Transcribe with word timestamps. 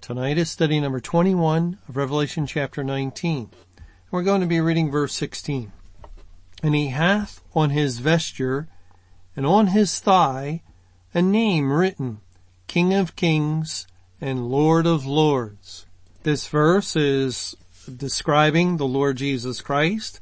Tonight 0.00 0.38
is 0.38 0.50
study 0.50 0.78
number 0.78 1.00
21 1.00 1.78
of 1.88 1.96
Revelation 1.96 2.46
chapter 2.46 2.84
19. 2.84 3.50
We're 4.10 4.22
going 4.22 4.40
to 4.40 4.46
be 4.46 4.60
reading 4.60 4.90
verse 4.90 5.14
16. 5.14 5.72
And 6.62 6.74
he 6.74 6.88
hath 6.88 7.42
on 7.54 7.70
his 7.70 7.98
vesture 7.98 8.68
and 9.34 9.44
on 9.44 9.68
his 9.68 9.98
thigh 9.98 10.62
a 11.12 11.22
name 11.22 11.72
written, 11.72 12.20
King 12.68 12.94
of 12.94 13.16
Kings 13.16 13.88
and 14.20 14.48
Lord 14.48 14.86
of 14.86 15.06
Lords. 15.06 15.86
This 16.22 16.46
verse 16.46 16.94
is 16.94 17.56
describing 17.96 18.76
the 18.76 18.86
Lord 18.86 19.16
Jesus 19.16 19.60
Christ 19.60 20.20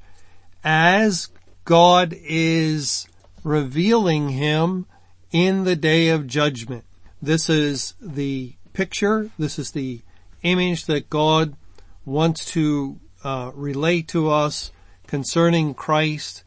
as 0.62 1.28
God 1.64 2.14
is 2.22 3.06
revealing 3.42 4.30
him 4.30 4.86
in 5.30 5.64
the 5.64 5.76
day 5.76 6.08
of 6.08 6.26
judgment. 6.26 6.84
This 7.20 7.50
is 7.50 7.94
the 8.00 8.54
picture. 8.74 9.30
This 9.38 9.58
is 9.58 9.70
the 9.70 10.02
image 10.42 10.84
that 10.84 11.08
God 11.08 11.56
wants 12.04 12.44
to 12.52 13.00
uh, 13.22 13.50
relate 13.54 14.08
to 14.08 14.28
us 14.28 14.70
concerning 15.06 15.72
Christ 15.72 16.44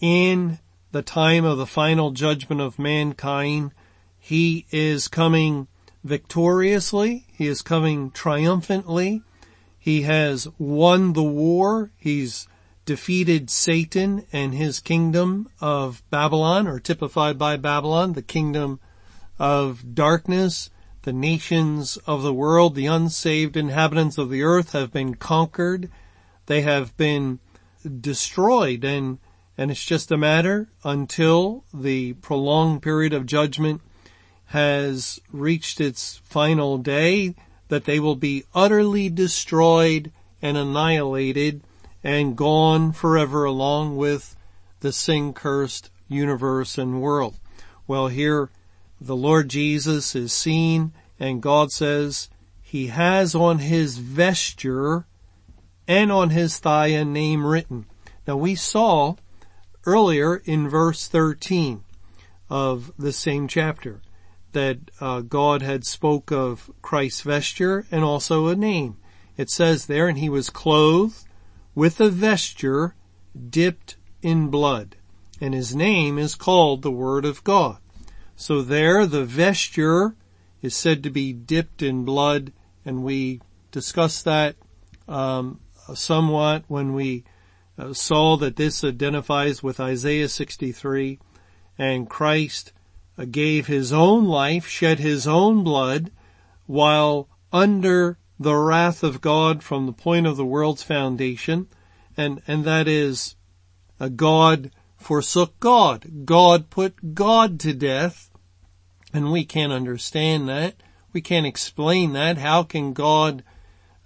in 0.00 0.58
the 0.92 1.02
time 1.02 1.44
of 1.44 1.58
the 1.58 1.66
final 1.66 2.12
judgment 2.12 2.62
of 2.62 2.78
mankind. 2.78 3.72
He 4.18 4.64
is 4.70 5.08
coming 5.08 5.68
victoriously. 6.02 7.26
He 7.32 7.46
is 7.46 7.60
coming 7.60 8.10
triumphantly. 8.12 9.22
He 9.78 10.02
has 10.02 10.48
won 10.58 11.12
the 11.12 11.22
war. 11.22 11.90
He's 11.98 12.48
defeated 12.86 13.50
Satan 13.50 14.24
and 14.32 14.54
his 14.54 14.80
kingdom 14.80 15.48
of 15.60 16.02
Babylon 16.10 16.66
or 16.66 16.78
typified 16.78 17.36
by 17.36 17.56
Babylon, 17.56 18.12
the 18.12 18.22
kingdom 18.22 18.80
of 19.38 19.94
darkness 19.94 20.70
the 21.06 21.12
nations 21.12 21.98
of 21.98 22.24
the 22.24 22.34
world, 22.34 22.74
the 22.74 22.86
unsaved 22.86 23.56
inhabitants 23.56 24.18
of 24.18 24.28
the 24.28 24.42
earth 24.42 24.72
have 24.72 24.92
been 24.92 25.14
conquered. 25.14 25.88
They 26.46 26.62
have 26.62 26.96
been 26.96 27.38
destroyed 28.00 28.84
and, 28.84 29.18
and 29.56 29.70
it's 29.70 29.84
just 29.84 30.10
a 30.10 30.16
matter 30.16 30.68
until 30.82 31.62
the 31.72 32.14
prolonged 32.14 32.82
period 32.82 33.12
of 33.12 33.24
judgment 33.24 33.82
has 34.46 35.20
reached 35.30 35.80
its 35.80 36.16
final 36.24 36.76
day 36.76 37.36
that 37.68 37.84
they 37.84 38.00
will 38.00 38.16
be 38.16 38.42
utterly 38.52 39.08
destroyed 39.08 40.10
and 40.42 40.56
annihilated 40.56 41.62
and 42.02 42.36
gone 42.36 42.90
forever 42.90 43.44
along 43.44 43.96
with 43.96 44.34
the 44.80 44.90
sin 44.90 45.32
cursed 45.32 45.88
universe 46.08 46.76
and 46.76 47.00
world. 47.00 47.36
Well 47.86 48.08
here 48.08 48.50
the 49.00 49.16
Lord 49.16 49.48
Jesus 49.48 50.14
is 50.14 50.32
seen 50.32 50.92
and 51.18 51.42
God 51.42 51.72
says 51.72 52.28
he 52.62 52.88
has 52.88 53.34
on 53.34 53.58
his 53.58 53.98
vesture 53.98 55.06
and 55.86 56.10
on 56.10 56.30
his 56.30 56.58
thigh 56.58 56.88
a 56.88 57.04
name 57.04 57.46
written. 57.46 57.86
Now 58.26 58.36
we 58.36 58.54
saw 58.54 59.16
earlier 59.84 60.36
in 60.44 60.68
verse 60.68 61.06
13 61.06 61.84
of 62.50 62.92
the 62.98 63.12
same 63.12 63.48
chapter 63.48 64.02
that 64.52 64.78
uh, 65.00 65.20
God 65.20 65.62
had 65.62 65.84
spoke 65.84 66.32
of 66.32 66.70
Christ's 66.82 67.20
vesture 67.20 67.86
and 67.90 68.02
also 68.02 68.48
a 68.48 68.56
name. 68.56 68.96
It 69.36 69.50
says 69.50 69.86
there, 69.86 70.08
and 70.08 70.18
he 70.18 70.28
was 70.28 70.48
clothed 70.48 71.26
with 71.74 72.00
a 72.00 72.08
vesture 72.08 72.94
dipped 73.50 73.96
in 74.22 74.48
blood, 74.48 74.96
and 75.40 75.52
his 75.52 75.76
name 75.76 76.18
is 76.18 76.34
called 76.34 76.80
the 76.80 76.90
Word 76.90 77.26
of 77.26 77.44
God. 77.44 77.78
So 78.36 78.60
there 78.62 79.06
the 79.06 79.24
vesture 79.24 80.14
is 80.62 80.76
said 80.76 81.02
to 81.02 81.10
be 81.10 81.32
dipped 81.32 81.82
in 81.82 82.04
blood 82.04 82.52
and 82.84 83.02
we 83.02 83.40
discussed 83.72 84.24
that 84.26 84.56
um, 85.08 85.60
somewhat 85.94 86.64
when 86.68 86.92
we 86.92 87.24
uh, 87.78 87.92
saw 87.92 88.36
that 88.36 88.56
this 88.56 88.84
identifies 88.84 89.62
with 89.62 89.80
Isaiah 89.80 90.28
63 90.28 91.18
and 91.78 92.08
Christ 92.08 92.72
uh, 93.18 93.24
gave 93.24 93.66
his 93.66 93.92
own 93.92 94.26
life, 94.26 94.66
shed 94.66 94.98
his 94.98 95.26
own 95.26 95.64
blood 95.64 96.10
while 96.66 97.28
under 97.52 98.18
the 98.38 98.54
wrath 98.54 99.02
of 99.02 99.20
God 99.20 99.62
from 99.62 99.86
the 99.86 99.92
point 99.92 100.26
of 100.26 100.36
the 100.36 100.44
world's 100.44 100.82
foundation. 100.82 101.68
And, 102.16 102.42
and 102.46 102.64
that 102.64 102.88
is 102.88 103.36
uh, 103.98 104.08
God 104.08 104.70
forsook 104.96 105.58
God. 105.60 106.24
God 106.24 106.70
put 106.70 107.14
God 107.14 107.60
to 107.60 107.72
death 107.72 108.30
and 109.12 109.32
we 109.32 109.44
can't 109.44 109.72
understand 109.72 110.48
that. 110.48 110.74
We 111.12 111.20
can't 111.22 111.46
explain 111.46 112.12
that. 112.12 112.36
How 112.36 112.62
can 112.62 112.92
God 112.92 113.42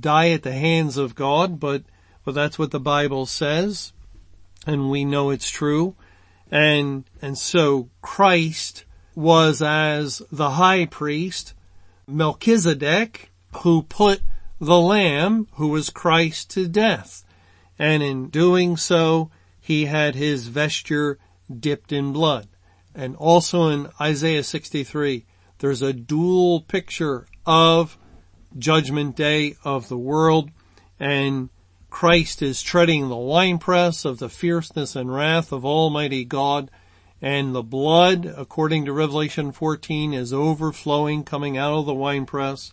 die 0.00 0.30
at 0.30 0.44
the 0.44 0.52
hands 0.52 0.96
of 0.96 1.16
God? 1.16 1.58
But, 1.58 1.82
but 2.24 2.34
that's 2.34 2.58
what 2.58 2.70
the 2.70 2.78
Bible 2.78 3.26
says. 3.26 3.92
And 4.66 4.90
we 4.90 5.04
know 5.04 5.30
it's 5.30 5.50
true. 5.50 5.96
And, 6.50 7.04
and 7.20 7.36
so 7.36 7.88
Christ 8.02 8.84
was 9.16 9.60
as 9.62 10.22
the 10.30 10.50
high 10.50 10.86
priest, 10.86 11.54
Melchizedek, 12.06 13.30
who 13.62 13.82
put 13.82 14.20
the 14.60 14.78
lamb, 14.78 15.48
who 15.54 15.68
was 15.68 15.90
Christ 15.90 16.50
to 16.50 16.68
death. 16.68 17.24
And 17.78 18.02
in 18.02 18.28
doing 18.28 18.76
so, 18.76 19.30
he 19.60 19.86
had 19.86 20.14
his 20.14 20.48
vesture 20.48 21.18
dipped 21.58 21.92
in 21.92 22.12
blood. 22.12 22.48
And 22.94 23.14
also 23.16 23.68
in 23.68 23.88
Isaiah 24.00 24.42
63, 24.42 25.24
there's 25.58 25.82
a 25.82 25.92
dual 25.92 26.62
picture 26.62 27.26
of 27.46 27.98
judgment 28.58 29.16
day 29.16 29.56
of 29.62 29.88
the 29.88 29.98
world 29.98 30.50
and 30.98 31.50
Christ 31.88 32.42
is 32.42 32.62
treading 32.62 33.08
the 33.08 33.16
winepress 33.16 34.04
of 34.04 34.18
the 34.18 34.28
fierceness 34.28 34.94
and 34.94 35.12
wrath 35.12 35.52
of 35.52 35.64
Almighty 35.64 36.24
God 36.24 36.70
and 37.22 37.54
the 37.54 37.62
blood, 37.62 38.24
according 38.24 38.86
to 38.86 38.92
Revelation 38.92 39.52
14, 39.52 40.14
is 40.14 40.32
overflowing 40.32 41.24
coming 41.24 41.58
out 41.58 41.78
of 41.78 41.86
the 41.86 41.94
winepress 41.94 42.72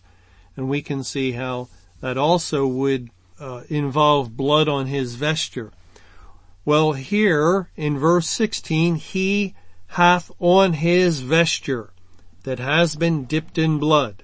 and 0.56 0.68
we 0.68 0.82
can 0.82 1.04
see 1.04 1.32
how 1.32 1.68
that 2.00 2.16
also 2.16 2.66
would 2.66 3.10
uh, 3.38 3.62
involve 3.68 4.36
blood 4.36 4.68
on 4.68 4.86
his 4.86 5.14
vesture. 5.14 5.72
Well 6.68 6.92
here 6.92 7.70
in 7.76 7.98
verse 7.98 8.28
16, 8.28 8.96
he 8.96 9.54
hath 9.86 10.30
on 10.38 10.74
his 10.74 11.20
vesture 11.20 11.94
that 12.42 12.58
has 12.58 12.94
been 12.94 13.24
dipped 13.24 13.56
in 13.56 13.78
blood, 13.78 14.22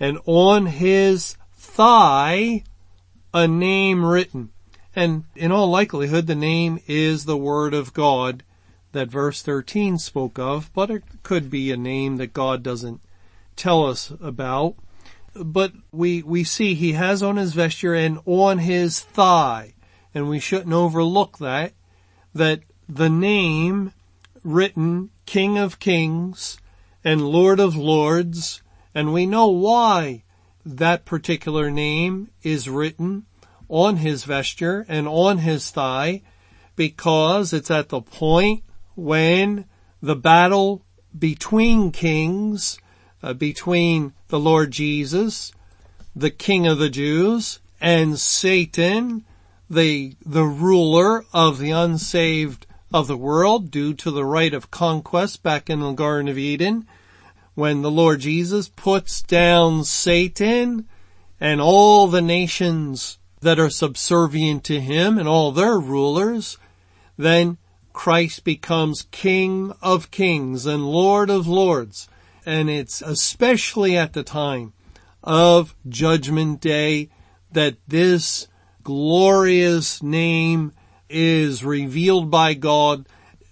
and 0.00 0.18
on 0.26 0.66
his 0.66 1.36
thigh 1.52 2.64
a 3.32 3.46
name 3.46 4.04
written. 4.04 4.50
And 4.96 5.26
in 5.36 5.52
all 5.52 5.68
likelihood 5.68 6.26
the 6.26 6.34
name 6.34 6.80
is 6.88 7.26
the 7.26 7.36
word 7.36 7.74
of 7.74 7.94
God 7.94 8.42
that 8.90 9.06
verse 9.06 9.40
13 9.42 9.98
spoke 9.98 10.36
of, 10.36 10.72
but 10.74 10.90
it 10.90 11.04
could 11.22 11.48
be 11.48 11.70
a 11.70 11.76
name 11.76 12.16
that 12.16 12.32
God 12.32 12.64
doesn't 12.64 13.02
tell 13.54 13.86
us 13.86 14.12
about. 14.20 14.74
But 15.32 15.74
we, 15.92 16.24
we 16.24 16.42
see 16.42 16.74
he 16.74 16.94
has 16.94 17.22
on 17.22 17.36
his 17.36 17.54
vesture 17.54 17.94
and 17.94 18.18
on 18.26 18.58
his 18.58 18.98
thigh, 18.98 19.74
and 20.12 20.28
we 20.28 20.40
shouldn't 20.40 20.72
overlook 20.72 21.38
that, 21.38 21.72
that 22.34 22.60
the 22.88 23.08
name 23.08 23.92
written 24.42 25.10
King 25.26 25.56
of 25.56 25.78
Kings 25.78 26.58
and 27.02 27.28
Lord 27.28 27.60
of 27.60 27.76
Lords, 27.76 28.62
and 28.94 29.12
we 29.12 29.26
know 29.26 29.48
why 29.48 30.24
that 30.66 31.04
particular 31.04 31.70
name 31.70 32.30
is 32.42 32.68
written 32.68 33.26
on 33.68 33.96
his 33.96 34.24
vesture 34.24 34.84
and 34.88 35.06
on 35.08 35.38
his 35.38 35.70
thigh, 35.70 36.22
because 36.76 37.52
it's 37.52 37.70
at 37.70 37.88
the 37.88 38.00
point 38.00 38.62
when 38.94 39.64
the 40.02 40.16
battle 40.16 40.84
between 41.18 41.92
kings, 41.92 42.78
uh, 43.22 43.32
between 43.32 44.12
the 44.28 44.38
Lord 44.38 44.70
Jesus, 44.70 45.52
the 46.14 46.30
King 46.30 46.66
of 46.66 46.78
the 46.78 46.90
Jews, 46.90 47.60
and 47.80 48.18
Satan, 48.18 49.24
the, 49.68 50.14
the 50.24 50.44
ruler 50.44 51.24
of 51.32 51.58
the 51.58 51.70
unsaved 51.70 52.66
of 52.92 53.08
the 53.08 53.16
world 53.16 53.70
due 53.70 53.92
to 53.94 54.10
the 54.10 54.24
right 54.24 54.54
of 54.54 54.70
conquest 54.70 55.42
back 55.42 55.68
in 55.68 55.80
the 55.80 55.92
Garden 55.92 56.28
of 56.28 56.38
Eden. 56.38 56.86
When 57.54 57.82
the 57.82 57.90
Lord 57.90 58.20
Jesus 58.20 58.68
puts 58.68 59.22
down 59.22 59.84
Satan 59.84 60.88
and 61.40 61.60
all 61.60 62.06
the 62.06 62.22
nations 62.22 63.18
that 63.40 63.58
are 63.58 63.70
subservient 63.70 64.64
to 64.64 64.80
him 64.80 65.18
and 65.18 65.28
all 65.28 65.52
their 65.52 65.78
rulers, 65.78 66.56
then 67.16 67.58
Christ 67.92 68.44
becomes 68.44 69.06
King 69.10 69.72
of 69.80 70.10
kings 70.10 70.66
and 70.66 70.86
Lord 70.86 71.30
of 71.30 71.46
lords. 71.46 72.08
And 72.46 72.68
it's 72.68 73.02
especially 73.02 73.96
at 73.96 74.12
the 74.12 74.22
time 74.22 74.72
of 75.22 75.74
Judgment 75.88 76.60
Day 76.60 77.08
that 77.52 77.76
this 77.86 78.48
glorious 78.84 80.02
name 80.02 80.72
is 81.08 81.64
revealed 81.64 82.30
by 82.30 82.54
God. 82.54 83.06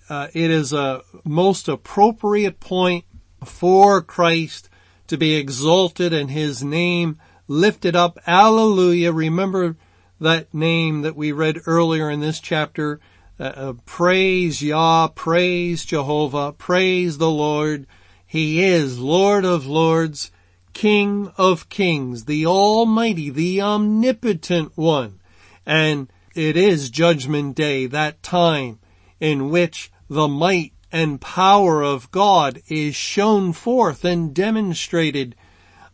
Uh, 0.09 0.29
it 0.35 0.51
is 0.51 0.73
a 0.75 1.03
most 1.25 1.69
appropriate 1.69 2.61
point 2.61 3.05
for 3.45 4.03
Christ 4.03 4.69
to 5.07 5.17
be 5.17 5.35
exalted 5.35 6.13
and 6.13 6.31
his 6.31 6.63
name 6.63 7.19
lifted 7.49 7.97
up. 7.97 8.19
Alleluia. 8.27 9.11
Remember 9.11 9.77
that 10.21 10.53
name 10.55 11.03
that 11.03 11.17
we 11.17 11.33
read 11.33 11.63
earlier 11.67 12.11
in 12.11 12.21
this 12.21 12.39
chapter. 12.39 13.01
Uh, 13.41 13.43
uh, 13.43 13.73
praise 13.87 14.63
Yah, 14.63 15.09
praise 15.09 15.85
Jehovah, 15.85 16.53
praise 16.53 17.19
the 17.19 17.31
Lord. 17.31 17.87
He 18.27 18.63
is 18.63 18.99
Lord 18.99 19.45
of 19.45 19.67
Lords, 19.67 20.31
King 20.75 21.33
of 21.37 21.69
Kings, 21.69 22.27
the 22.27 22.47
Almighty, 22.47 23.31
the 23.31 23.61
Omnipotent 23.61 24.73
One. 24.77 25.21
And 25.67 26.09
it 26.35 26.57
is 26.57 26.91
Judgment 26.91 27.55
Day, 27.55 27.87
that 27.87 28.23
time 28.23 28.79
in 29.21 29.51
which 29.51 29.91
the 30.09 30.29
might 30.29 30.73
and 30.91 31.21
power 31.21 31.83
of 31.83 32.11
God 32.11 32.61
is 32.69 32.95
shown 32.95 33.53
forth 33.53 34.05
and 34.05 34.35
demonstrated 34.35 35.35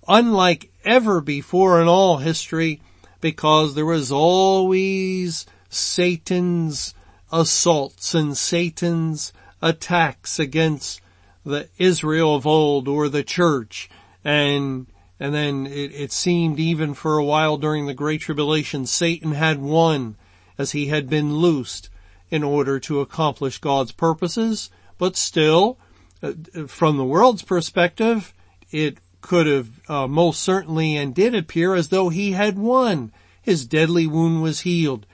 unlike 0.09 0.73
ever 0.85 1.21
before 1.21 1.81
in 1.81 1.87
all 1.87 2.17
history 2.17 2.81
because 3.21 3.75
there 3.75 3.87
was 3.87 4.11
always 4.11 5.47
Satan's 5.69 6.95
assaults 7.31 8.15
and 8.15 8.37
Satan's 8.37 9.33
attacks 9.61 10.39
against 10.39 11.01
the 11.45 11.69
Israel 11.79 12.37
of 12.37 12.47
old 12.47 12.89
or 12.89 13.09
the 13.09 13.23
church. 13.23 13.91
And 14.25 14.87
and 15.21 15.35
then 15.35 15.67
it, 15.67 15.93
it, 15.93 16.13
seemed 16.13 16.61
even 16.61 16.95
for 16.95 17.19
a 17.19 17.25
while 17.25 17.57
during 17.57 17.87
the 17.87 17.95
Great 17.95 18.21
Tribulation 18.21 18.87
Satan 18.87 19.33
had 19.33 19.59
won 19.61 20.17
as 20.57 20.73
he 20.73 20.87
had 20.87 21.09
been 21.09 21.37
loosed 21.37 21.91
in 22.31 22.43
order 22.43 22.79
to 22.81 23.01
accomplish 23.01 23.59
God's 23.59 23.93
purposes 23.93 24.71
but 24.99 25.17
still 25.17 25.79
uh, 26.23 26.33
from 26.67 26.97
the 26.97 27.05
world's 27.05 27.43
perspective 27.43 28.33
it 28.71 28.99
could 29.21 29.47
have 29.47 29.69
uh, 29.89 30.07
most 30.07 30.43
certainly 30.43 30.97
and 30.97 31.15
did 31.15 31.35
appear 31.35 31.75
as 31.75 31.89
though 31.89 32.09
he 32.09 32.33
had 32.33 32.59
won. 32.59 33.13
His 33.43 33.67
deadly 33.67 34.07
wound 34.07 34.43
was 34.43 34.61
healed, 34.61 35.07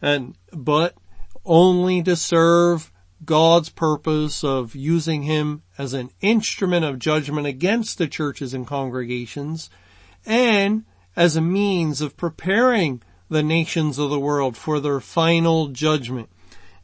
and 0.00 0.34
but 0.52 0.94
only 1.44 2.02
to 2.02 2.16
serve 2.16 2.91
God's 3.24 3.68
purpose 3.68 4.42
of 4.42 4.74
using 4.74 5.22
him 5.22 5.62
as 5.78 5.92
an 5.92 6.10
instrument 6.20 6.84
of 6.84 6.98
judgment 6.98 7.46
against 7.46 7.98
the 7.98 8.08
churches 8.08 8.54
and 8.54 8.66
congregations, 8.66 9.70
and 10.26 10.84
as 11.14 11.36
a 11.36 11.40
means 11.40 12.00
of 12.00 12.16
preparing 12.16 13.02
the 13.28 13.42
nations 13.42 13.98
of 13.98 14.10
the 14.10 14.20
world 14.20 14.56
for 14.56 14.80
their 14.80 15.00
final 15.00 15.68
judgment. 15.68 16.28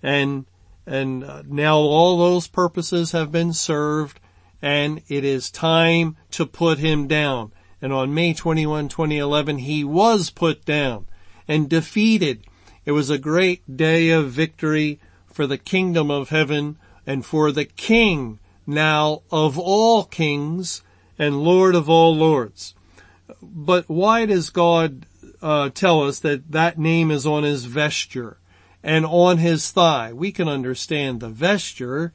And 0.02 0.46
and 0.86 1.22
uh, 1.22 1.42
now 1.46 1.76
all 1.76 2.16
those 2.16 2.46
purposes 2.46 3.12
have 3.12 3.30
been 3.30 3.52
served 3.52 4.20
and 4.62 5.02
it 5.08 5.24
is 5.24 5.50
time 5.50 6.16
to 6.32 6.46
put 6.46 6.78
him 6.78 7.06
down. 7.06 7.52
And 7.80 7.92
on 7.92 8.14
May 8.14 8.34
21, 8.34 8.88
2011, 8.88 9.58
he 9.58 9.84
was 9.84 10.30
put 10.30 10.64
down 10.64 11.06
and 11.46 11.68
defeated. 11.68 12.44
It 12.84 12.92
was 12.92 13.10
a 13.10 13.18
great 13.18 13.76
day 13.76 14.10
of 14.10 14.30
victory 14.30 14.98
for 15.38 15.46
the 15.46 15.56
kingdom 15.56 16.10
of 16.10 16.30
heaven 16.30 16.76
and 17.06 17.24
for 17.24 17.52
the 17.52 17.64
king 17.64 18.40
now 18.66 19.22
of 19.30 19.56
all 19.56 20.02
kings 20.02 20.82
and 21.16 21.44
Lord 21.44 21.76
of 21.76 21.88
all 21.88 22.12
lords. 22.12 22.74
But 23.40 23.88
why 23.88 24.26
does 24.26 24.50
God 24.50 25.06
uh, 25.40 25.70
tell 25.70 26.02
us 26.02 26.18
that 26.18 26.50
that 26.50 26.76
name 26.76 27.12
is 27.12 27.24
on 27.24 27.44
his 27.44 27.66
vesture 27.66 28.38
and 28.82 29.06
on 29.06 29.38
his 29.38 29.70
thigh? 29.70 30.12
We 30.12 30.32
can 30.32 30.48
understand 30.48 31.20
the 31.20 31.28
vesture 31.28 32.12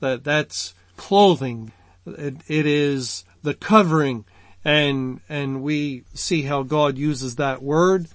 that 0.00 0.22
that's 0.22 0.74
clothing 0.98 1.72
it, 2.04 2.36
it 2.46 2.66
is 2.66 3.24
the 3.42 3.54
covering 3.54 4.26
and, 4.66 5.22
and 5.30 5.62
we 5.62 6.04
see 6.12 6.42
how 6.42 6.62
God 6.62 6.98
uses 6.98 7.36
that 7.36 7.62
word, 7.62 8.08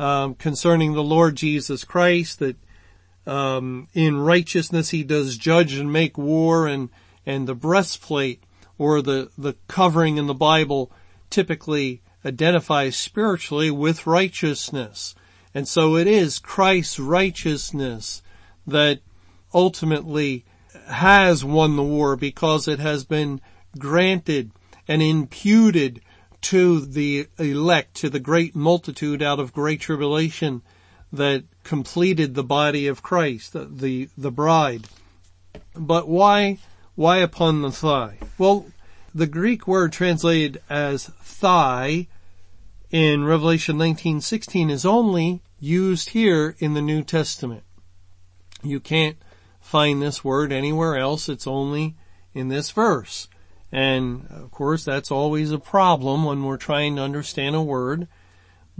um, 0.00 0.34
concerning 0.34 0.94
the 0.94 1.04
Lord 1.04 1.36
Jesus 1.36 1.84
Christ 1.84 2.40
that, 2.40 2.56
um, 3.26 3.88
in 3.94 4.20
righteousness 4.20 4.90
he 4.90 5.02
does 5.04 5.36
judge 5.36 5.74
and 5.74 5.92
make 5.92 6.16
war 6.16 6.66
and, 6.66 6.88
and 7.26 7.46
the 7.46 7.54
breastplate 7.54 8.42
or 8.78 9.02
the, 9.02 9.30
the 9.36 9.54
covering 9.68 10.16
in 10.16 10.26
the 10.26 10.34
Bible 10.34 10.90
typically 11.28 12.02
identifies 12.24 12.96
spiritually 12.96 13.70
with 13.70 14.06
righteousness. 14.06 15.14
And 15.54 15.66
so 15.66 15.96
it 15.96 16.06
is 16.06 16.38
Christ's 16.38 16.98
righteousness 16.98 18.22
that 18.66 19.00
ultimately 19.52 20.44
has 20.86 21.44
won 21.44 21.76
the 21.76 21.82
war 21.82 22.16
because 22.16 22.68
it 22.68 22.78
has 22.78 23.04
been 23.04 23.40
granted 23.78 24.50
and 24.86 25.02
imputed 25.02 26.00
to 26.42 26.80
the 26.80 27.26
elect, 27.38 27.94
to 27.94 28.08
the 28.08 28.20
great 28.20 28.56
multitude 28.56 29.22
out 29.22 29.38
of 29.38 29.52
great 29.52 29.80
tribulation 29.80 30.62
that 31.12 31.44
completed 31.64 32.34
the 32.34 32.44
body 32.44 32.86
of 32.86 33.02
Christ, 33.02 33.52
the, 33.52 33.64
the, 33.64 34.08
the 34.16 34.30
bride. 34.30 34.86
But 35.74 36.08
why, 36.08 36.58
why 36.94 37.18
upon 37.18 37.62
the 37.62 37.72
thigh? 37.72 38.18
Well, 38.38 38.66
the 39.14 39.26
Greek 39.26 39.66
word 39.66 39.92
translated 39.92 40.62
as 40.68 41.06
thigh 41.22 42.06
in 42.90 43.24
Revelation 43.24 43.76
19:16 43.76 44.70
is 44.70 44.84
only 44.84 45.42
used 45.58 46.10
here 46.10 46.56
in 46.58 46.74
the 46.74 46.82
New 46.82 47.02
Testament. 47.02 47.62
You 48.62 48.80
can't 48.80 49.16
find 49.60 50.02
this 50.02 50.24
word 50.24 50.52
anywhere 50.52 50.96
else. 50.96 51.28
It's 51.28 51.46
only 51.46 51.96
in 52.34 52.48
this 52.48 52.70
verse. 52.70 53.28
And 53.72 54.26
of 54.30 54.50
course 54.50 54.84
that's 54.84 55.10
always 55.10 55.52
a 55.52 55.58
problem 55.58 56.24
when 56.24 56.44
we're 56.44 56.56
trying 56.56 56.96
to 56.96 57.02
understand 57.02 57.54
a 57.54 57.62
word. 57.62 58.08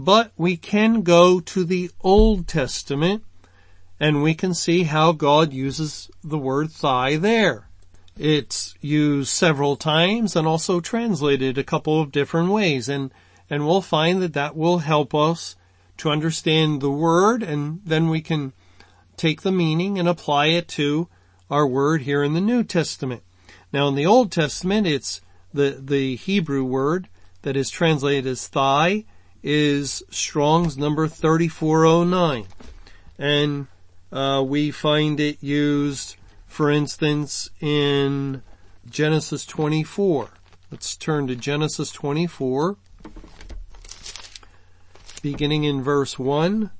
But 0.03 0.31
we 0.35 0.57
can 0.57 1.03
go 1.03 1.39
to 1.39 1.63
the 1.63 1.91
Old 2.01 2.47
Testament 2.47 3.23
and 3.99 4.23
we 4.23 4.33
can 4.33 4.55
see 4.55 4.81
how 4.81 5.11
God 5.11 5.53
uses 5.53 6.09
the 6.23 6.39
word 6.39 6.71
thigh 6.71 7.17
there. 7.17 7.69
It's 8.17 8.73
used 8.81 9.29
several 9.29 9.75
times 9.75 10.35
and 10.35 10.47
also 10.47 10.79
translated 10.79 11.59
a 11.59 11.63
couple 11.63 12.01
of 12.01 12.11
different 12.11 12.49
ways 12.49 12.89
and, 12.89 13.13
and 13.47 13.67
we'll 13.67 13.83
find 13.83 14.23
that 14.23 14.33
that 14.33 14.55
will 14.55 14.79
help 14.79 15.13
us 15.13 15.55
to 15.97 16.09
understand 16.09 16.81
the 16.81 16.89
word 16.89 17.43
and 17.43 17.81
then 17.85 18.09
we 18.09 18.21
can 18.21 18.53
take 19.17 19.43
the 19.43 19.51
meaning 19.51 19.99
and 19.99 20.07
apply 20.07 20.47
it 20.47 20.67
to 20.69 21.09
our 21.51 21.67
word 21.67 22.01
here 22.01 22.23
in 22.23 22.33
the 22.33 22.41
New 22.41 22.63
Testament. 22.63 23.21
Now 23.71 23.87
in 23.87 23.93
the 23.93 24.07
Old 24.07 24.31
Testament, 24.31 24.87
it's 24.87 25.21
the, 25.53 25.79
the 25.79 26.15
Hebrew 26.15 26.63
word 26.63 27.07
that 27.43 27.55
is 27.55 27.69
translated 27.69 28.25
as 28.25 28.47
thigh 28.47 29.05
is 29.43 30.03
Strong's 30.09 30.77
number 30.77 31.07
3409. 31.07 32.45
And, 33.17 33.67
uh, 34.11 34.43
we 34.45 34.71
find 34.71 35.19
it 35.19 35.41
used, 35.41 36.15
for 36.47 36.69
instance, 36.69 37.49
in 37.59 38.43
Genesis 38.89 39.45
24. 39.45 40.29
Let's 40.71 40.95
turn 40.95 41.27
to 41.27 41.35
Genesis 41.35 41.91
24, 41.91 42.77
beginning 45.21 45.63
in 45.63 45.83
verse 45.83 46.17
1. 46.17 46.71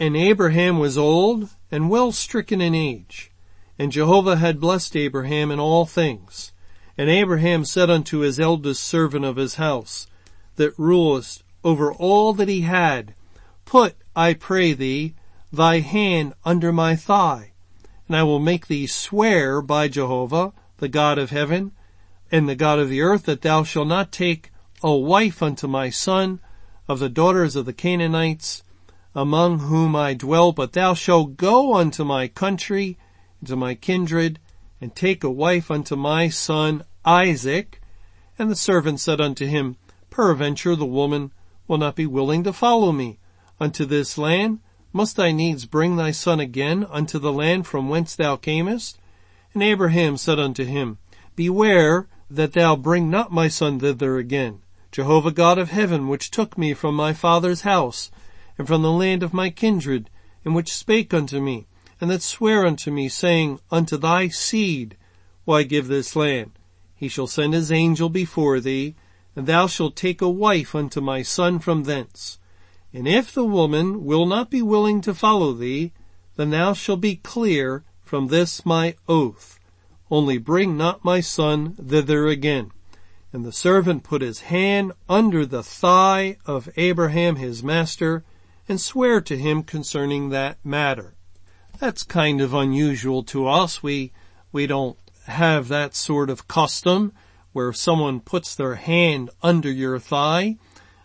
And 0.00 0.16
Abraham 0.16 0.78
was 0.78 0.98
old 0.98 1.50
and 1.70 1.90
well 1.90 2.12
stricken 2.12 2.60
in 2.60 2.74
age. 2.74 3.30
And 3.78 3.92
Jehovah 3.92 4.36
had 4.36 4.60
blessed 4.60 4.96
Abraham 4.96 5.50
in 5.50 5.60
all 5.60 5.86
things. 5.86 6.52
And 6.96 7.08
Abraham 7.08 7.64
said 7.64 7.90
unto 7.90 8.18
his 8.18 8.40
eldest 8.40 8.82
servant 8.82 9.24
of 9.24 9.36
his 9.36 9.54
house, 9.54 10.08
that 10.56 10.76
rulest 10.76 11.44
over 11.64 11.92
all 11.92 12.32
that 12.32 12.48
he 12.48 12.62
had, 12.62 13.14
Put, 13.64 13.96
I 14.14 14.34
pray 14.34 14.72
thee, 14.72 15.14
thy 15.52 15.80
hand 15.80 16.34
under 16.44 16.72
my 16.72 16.96
thigh, 16.96 17.52
and 18.06 18.16
I 18.16 18.22
will 18.22 18.38
make 18.38 18.66
thee 18.66 18.86
swear 18.86 19.60
by 19.60 19.88
Jehovah, 19.88 20.52
the 20.78 20.88
God 20.88 21.18
of 21.18 21.30
heaven, 21.30 21.72
and 22.30 22.48
the 22.48 22.54
God 22.54 22.78
of 22.78 22.88
the 22.88 23.00
earth, 23.00 23.24
that 23.24 23.42
thou 23.42 23.64
shalt 23.64 23.88
not 23.88 24.12
take 24.12 24.50
a 24.82 24.94
wife 24.94 25.42
unto 25.42 25.66
my 25.66 25.90
son 25.90 26.40
of 26.86 26.98
the 26.98 27.08
daughters 27.08 27.56
of 27.56 27.66
the 27.66 27.72
Canaanites, 27.72 28.62
among 29.14 29.60
whom 29.60 29.96
I 29.96 30.14
dwell, 30.14 30.52
but 30.52 30.72
thou 30.72 30.94
shalt 30.94 31.36
go 31.36 31.74
unto 31.74 32.04
my 32.04 32.28
country, 32.28 32.96
to 33.44 33.56
my 33.56 33.74
kindred, 33.74 34.38
and 34.80 34.94
take 34.94 35.24
a 35.24 35.30
wife 35.30 35.70
unto 35.70 35.96
my 35.96 36.28
son 36.28 36.84
Isaac. 37.04 37.80
And 38.38 38.50
the 38.50 38.56
servant 38.56 39.00
said 39.00 39.20
unto 39.20 39.46
him, 39.46 39.76
Peradventure 40.10 40.76
the 40.76 40.86
woman 40.86 41.32
will 41.68 41.78
not 41.78 41.94
be 41.94 42.06
willing 42.06 42.42
to 42.42 42.52
follow 42.52 42.90
me 42.90 43.18
unto 43.60 43.84
this 43.84 44.18
land? 44.18 44.58
Must 44.92 45.20
I 45.20 45.30
needs 45.30 45.66
bring 45.66 45.96
thy 45.96 46.10
son 46.10 46.40
again 46.40 46.86
unto 46.90 47.18
the 47.18 47.32
land 47.32 47.66
from 47.66 47.88
whence 47.88 48.16
thou 48.16 48.36
camest? 48.36 48.98
And 49.54 49.62
Abraham 49.62 50.16
said 50.16 50.40
unto 50.40 50.64
him, 50.64 50.98
Beware 51.36 52.08
that 52.30 52.54
thou 52.54 52.74
bring 52.74 53.10
not 53.10 53.30
my 53.30 53.48
son 53.48 53.78
thither 53.78 54.16
again. 54.16 54.62
Jehovah 54.90 55.30
God 55.30 55.58
of 55.58 55.70
heaven, 55.70 56.08
which 56.08 56.30
took 56.30 56.56
me 56.56 56.72
from 56.72 56.94
my 56.94 57.12
father's 57.12 57.60
house, 57.60 58.10
and 58.56 58.66
from 58.66 58.82
the 58.82 58.90
land 58.90 59.22
of 59.22 59.34
my 59.34 59.50
kindred, 59.50 60.08
and 60.44 60.54
which 60.54 60.72
spake 60.72 61.12
unto 61.12 61.40
me, 61.40 61.66
and 62.00 62.10
that 62.10 62.22
sware 62.22 62.66
unto 62.66 62.90
me, 62.90 63.08
saying, 63.08 63.60
Unto 63.70 63.96
thy 63.96 64.28
seed 64.28 64.96
will 65.44 65.56
I 65.56 65.62
give 65.64 65.88
this 65.88 66.16
land. 66.16 66.52
He 66.96 67.08
shall 67.08 67.26
send 67.26 67.54
his 67.54 67.70
angel 67.70 68.08
before 68.08 68.60
thee, 68.60 68.94
and 69.38 69.46
thou 69.46 69.68
shalt 69.68 69.94
take 69.94 70.20
a 70.20 70.28
wife 70.28 70.74
unto 70.74 71.00
my 71.00 71.22
son 71.22 71.60
from 71.60 71.84
thence. 71.84 72.40
And 72.92 73.06
if 73.06 73.32
the 73.32 73.44
woman 73.44 74.04
will 74.04 74.26
not 74.26 74.50
be 74.50 74.62
willing 74.62 75.00
to 75.02 75.14
follow 75.14 75.52
thee, 75.52 75.92
then 76.34 76.50
thou 76.50 76.72
shalt 76.72 77.00
be 77.02 77.14
clear 77.14 77.84
from 78.02 78.26
this 78.26 78.66
my 78.66 78.96
oath. 79.08 79.60
Only 80.10 80.38
bring 80.38 80.76
not 80.76 81.04
my 81.04 81.20
son 81.20 81.74
thither 81.74 82.26
again. 82.26 82.72
And 83.32 83.44
the 83.44 83.52
servant 83.52 84.02
put 84.02 84.22
his 84.22 84.40
hand 84.40 84.90
under 85.08 85.46
the 85.46 85.62
thigh 85.62 86.38
of 86.44 86.68
Abraham 86.76 87.36
his 87.36 87.62
master 87.62 88.24
and 88.68 88.80
sware 88.80 89.20
to 89.20 89.38
him 89.38 89.62
concerning 89.62 90.30
that 90.30 90.58
matter. 90.64 91.14
That's 91.78 92.02
kind 92.02 92.40
of 92.40 92.54
unusual 92.54 93.22
to 93.22 93.46
us. 93.46 93.84
We, 93.84 94.10
we 94.50 94.66
don't 94.66 94.98
have 95.26 95.68
that 95.68 95.94
sort 95.94 96.28
of 96.28 96.48
custom 96.48 97.12
where 97.58 97.72
someone 97.72 98.20
puts 98.20 98.54
their 98.54 98.76
hand 98.76 99.28
under 99.42 99.68
your 99.68 99.98
thigh. 99.98 100.54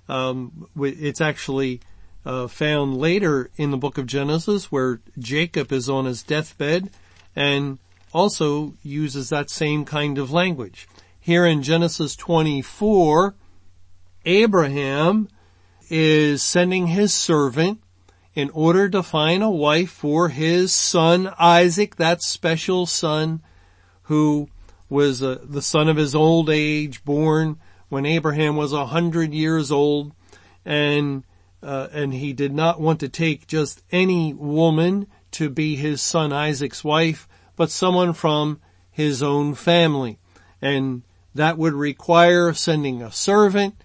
Um, 0.07 0.67
it's 0.75 1.19
actually 1.19 1.81
uh, 2.27 2.45
found 2.45 2.95
later 2.95 3.50
in 3.55 3.72
the 3.72 3.77
book 3.77 3.98
of 3.98 4.05
Genesis 4.05 4.72
where 4.72 5.01
Jacob 5.17 5.72
is 5.72 5.89
on 5.89 6.05
his 6.05 6.22
deathbed 6.22 6.91
and 7.36 7.79
also 8.13 8.75
uses 8.83 9.29
that 9.29 9.50
same 9.50 9.83
kind 9.83 10.19
of 10.19 10.31
language. 10.31 10.88
Here 11.19 11.43
in 11.43 11.63
Genesis 11.63 12.15
24, 12.15 13.33
Abraham 14.24 15.27
is 15.89 16.43
sending 16.43 16.86
his 16.86 17.15
servant 17.15 17.81
in 18.36 18.51
order 18.51 18.88
to 18.89 19.01
find 19.01 19.41
a 19.41 19.50
wife 19.50 19.89
for 19.89 20.29
his 20.29 20.72
son 20.72 21.33
Isaac, 21.39 21.95
that 21.95 22.22
special 22.22 22.86
son 22.86 23.41
who 24.03 24.50
was 24.93 25.21
uh, 25.21 25.39
the 25.43 25.62
son 25.62 25.89
of 25.89 25.97
his 25.97 26.15
old 26.15 26.50
age, 26.50 27.03
born 27.03 27.59
when 27.89 28.05
Abraham 28.05 28.55
was 28.55 28.71
a 28.71 28.85
hundred 28.85 29.33
years 29.33 29.71
old, 29.71 30.13
and 30.63 31.23
uh, 31.62 31.88
and 31.91 32.13
he 32.13 32.31
did 32.33 32.53
not 32.53 32.79
want 32.79 33.00
to 33.00 33.09
take 33.09 33.47
just 33.47 33.81
any 33.91 34.33
woman 34.33 35.07
to 35.31 35.50
be 35.50 35.75
his 35.75 36.01
son 36.01 36.31
Isaac's 36.31 36.83
wife, 36.83 37.27
but 37.55 37.71
someone 37.71 38.13
from 38.13 38.62
his 38.91 39.23
own 39.23 39.55
family, 39.55 40.19
and 40.62 41.01
that 41.33 41.57
would 41.57 41.73
require 41.73 42.53
sending 42.53 43.01
a 43.01 43.12
servant 43.12 43.75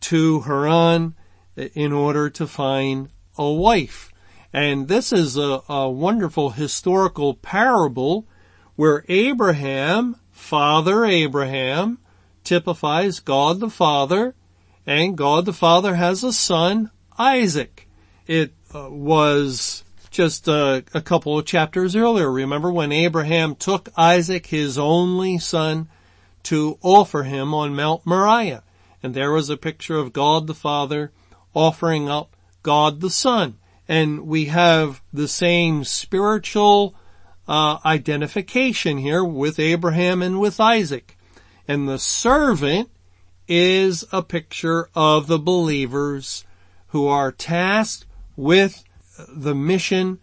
to 0.00 0.40
Haran 0.40 1.14
in 1.56 1.92
order 1.92 2.30
to 2.30 2.46
find 2.46 3.10
a 3.36 3.52
wife. 3.52 4.10
And 4.52 4.88
this 4.88 5.12
is 5.12 5.36
a, 5.36 5.60
a 5.68 5.90
wonderful 5.90 6.50
historical 6.50 7.34
parable 7.34 8.26
where 8.76 9.04
Abraham, 9.08 10.16
Father 10.44 11.06
Abraham, 11.06 11.96
typifies 12.44 13.18
God 13.20 13.60
the 13.60 13.70
Father, 13.70 14.34
and 14.86 15.16
God 15.16 15.46
the 15.46 15.54
Father 15.54 15.94
has 15.94 16.22
a 16.22 16.34
son, 16.34 16.90
Isaac. 17.18 17.88
It 18.26 18.52
uh, 18.74 18.90
was 18.90 19.84
just 20.10 20.46
a, 20.46 20.84
a 20.92 21.00
couple 21.00 21.38
of 21.38 21.46
chapters 21.46 21.96
earlier. 21.96 22.30
Remember 22.30 22.70
when 22.70 22.92
Abraham 22.92 23.54
took 23.54 23.88
Isaac, 23.96 24.44
his 24.48 24.76
only 24.76 25.38
son, 25.38 25.88
to 26.42 26.78
offer 26.82 27.22
him 27.22 27.54
on 27.54 27.74
Mount 27.74 28.04
Moriah. 28.04 28.64
And 29.02 29.14
there 29.14 29.32
was 29.32 29.48
a 29.48 29.56
picture 29.56 29.96
of 29.96 30.12
God 30.12 30.46
the 30.46 30.54
Father 30.54 31.10
offering 31.54 32.10
up 32.10 32.36
God 32.62 33.00
the 33.00 33.08
Son. 33.08 33.56
And 33.88 34.26
we 34.26 34.44
have 34.44 35.00
the 35.10 35.26
same 35.26 35.84
spiritual 35.84 36.94
uh, 37.46 37.78
identification 37.84 38.98
here 38.98 39.24
with 39.24 39.58
Abraham 39.58 40.22
and 40.22 40.40
with 40.40 40.60
Isaac. 40.60 41.16
And 41.68 41.88
the 41.88 41.98
servant 41.98 42.90
is 43.48 44.04
a 44.12 44.22
picture 44.22 44.88
of 44.94 45.26
the 45.26 45.38
believers 45.38 46.44
who 46.88 47.06
are 47.06 47.32
tasked 47.32 48.06
with 48.36 48.84
the 49.28 49.54
mission, 49.54 50.18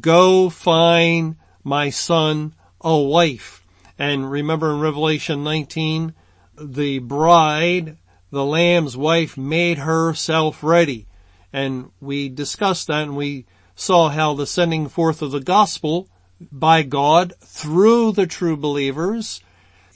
go 0.00 0.48
find 0.50 1.36
my 1.62 1.90
son 1.90 2.54
a 2.80 2.96
wife. 2.98 3.62
And 3.98 4.30
remember 4.30 4.72
in 4.72 4.80
Revelation 4.80 5.44
19, 5.44 6.14
the 6.60 6.98
bride, 6.98 7.96
the 8.30 8.44
lamb's 8.44 8.96
wife 8.96 9.36
made 9.36 9.78
herself 9.78 10.62
ready. 10.62 11.06
And 11.52 11.90
we 12.00 12.28
discussed 12.28 12.88
that 12.88 13.02
and 13.02 13.16
we 13.16 13.46
saw 13.76 14.08
how 14.08 14.34
the 14.34 14.46
sending 14.46 14.88
forth 14.88 15.22
of 15.22 15.30
the 15.30 15.40
gospel 15.40 16.08
by 16.50 16.82
God 16.82 17.34
through 17.40 18.12
the 18.12 18.26
true 18.26 18.56
believers. 18.56 19.40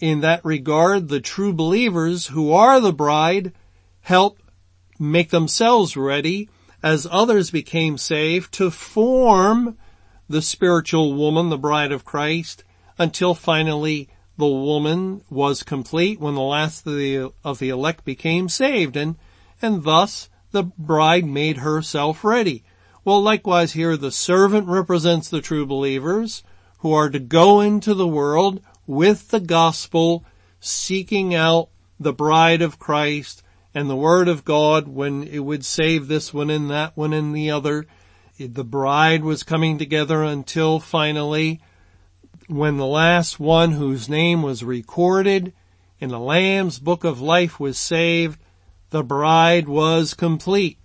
In 0.00 0.20
that 0.20 0.44
regard, 0.44 1.08
the 1.08 1.20
true 1.20 1.52
believers 1.52 2.28
who 2.28 2.52
are 2.52 2.80
the 2.80 2.92
bride 2.92 3.52
help 4.02 4.38
make 4.98 5.30
themselves 5.30 5.96
ready 5.96 6.48
as 6.82 7.06
others 7.10 7.50
became 7.50 7.98
saved 7.98 8.52
to 8.54 8.70
form 8.70 9.76
the 10.28 10.42
spiritual 10.42 11.14
woman, 11.14 11.48
the 11.48 11.58
bride 11.58 11.92
of 11.92 12.04
Christ, 12.04 12.64
until 12.98 13.34
finally 13.34 14.08
the 14.36 14.46
woman 14.46 15.22
was 15.30 15.62
complete 15.62 16.20
when 16.20 16.34
the 16.34 16.40
last 16.40 16.86
of 16.86 16.94
the, 16.94 17.32
of 17.42 17.58
the 17.58 17.70
elect 17.70 18.04
became 18.04 18.48
saved 18.48 18.96
and, 18.96 19.16
and 19.60 19.82
thus 19.82 20.28
the 20.52 20.62
bride 20.62 21.24
made 21.24 21.58
herself 21.58 22.24
ready. 22.24 22.62
Well, 23.08 23.22
likewise 23.22 23.72
here, 23.72 23.96
the 23.96 24.10
servant 24.10 24.68
represents 24.68 25.30
the 25.30 25.40
true 25.40 25.64
believers 25.64 26.42
who 26.80 26.92
are 26.92 27.08
to 27.08 27.18
go 27.18 27.62
into 27.62 27.94
the 27.94 28.06
world 28.06 28.60
with 28.86 29.28
the 29.28 29.40
gospel, 29.40 30.26
seeking 30.60 31.34
out 31.34 31.70
the 31.98 32.12
bride 32.12 32.60
of 32.60 32.78
Christ 32.78 33.42
and 33.74 33.88
the 33.88 33.96
word 33.96 34.28
of 34.28 34.44
God 34.44 34.88
when 34.88 35.22
it 35.22 35.38
would 35.38 35.64
save 35.64 36.06
this 36.06 36.34
one 36.34 36.50
and 36.50 36.68
that 36.68 36.98
one 36.98 37.14
and 37.14 37.34
the 37.34 37.50
other. 37.50 37.86
The 38.38 38.62
bride 38.62 39.24
was 39.24 39.42
coming 39.42 39.78
together 39.78 40.22
until 40.22 40.78
finally, 40.78 41.62
when 42.46 42.76
the 42.76 42.84
last 42.84 43.40
one 43.40 43.70
whose 43.70 44.10
name 44.10 44.42
was 44.42 44.62
recorded 44.62 45.54
in 45.98 46.10
the 46.10 46.20
Lamb's 46.20 46.78
book 46.78 47.04
of 47.04 47.22
life 47.22 47.58
was 47.58 47.78
saved, 47.78 48.38
the 48.90 49.02
bride 49.02 49.66
was 49.66 50.12
complete. 50.12 50.76